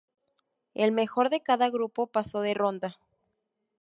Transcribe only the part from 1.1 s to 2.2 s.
de cada grupo